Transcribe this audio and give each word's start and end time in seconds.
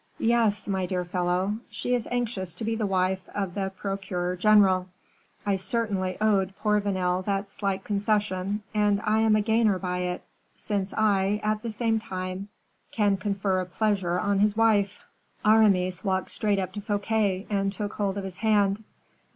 "Yes, 0.17 0.67
my 0.67 0.87
dear 0.87 1.05
fellow; 1.05 1.57
she 1.69 1.93
is 1.93 2.07
anxious 2.09 2.55
to 2.55 2.63
be 2.63 2.75
the 2.75 2.87
wife 2.87 3.21
of 3.35 3.53
the 3.53 3.69
procureur 3.75 4.35
general. 4.35 4.87
I 5.45 5.57
certainly 5.57 6.17
owed 6.19 6.55
poor 6.57 6.81
Vanel 6.81 7.23
that 7.25 7.51
slight 7.51 7.83
concession, 7.83 8.63
and 8.73 8.99
I 9.03 9.19
am 9.19 9.35
a 9.35 9.41
gainer 9.41 9.77
by 9.77 9.99
it; 9.99 10.23
since 10.55 10.91
I, 10.95 11.39
at 11.43 11.61
the 11.61 11.69
same 11.69 11.99
time, 11.99 12.49
can 12.91 13.15
confer 13.15 13.59
a 13.59 13.65
pleasure 13.67 14.17
on 14.17 14.39
his 14.39 14.57
wife." 14.57 15.05
Aramis 15.45 16.03
walked 16.03 16.31
straight 16.31 16.57
up 16.57 16.71
to 16.73 16.81
Fouquet, 16.81 17.45
and 17.47 17.71
took 17.71 17.93
hold 17.93 18.17
of 18.17 18.23
his 18.23 18.37
hand. 18.37 18.83